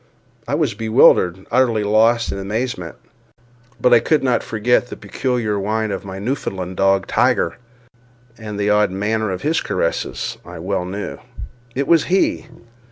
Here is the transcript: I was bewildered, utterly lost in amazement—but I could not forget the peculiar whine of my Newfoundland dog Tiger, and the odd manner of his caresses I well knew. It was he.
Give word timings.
I 0.47 0.55
was 0.55 0.73
bewildered, 0.73 1.45
utterly 1.51 1.83
lost 1.83 2.31
in 2.31 2.39
amazement—but 2.39 3.93
I 3.93 3.99
could 3.99 4.23
not 4.23 4.41
forget 4.41 4.87
the 4.87 4.95
peculiar 4.97 5.59
whine 5.59 5.91
of 5.91 6.03
my 6.03 6.17
Newfoundland 6.17 6.77
dog 6.77 7.05
Tiger, 7.05 7.57
and 8.35 8.59
the 8.59 8.71
odd 8.71 8.89
manner 8.89 9.29
of 9.29 9.43
his 9.43 9.61
caresses 9.61 10.39
I 10.43 10.57
well 10.57 10.85
knew. 10.85 11.19
It 11.75 11.87
was 11.87 12.05
he. 12.05 12.47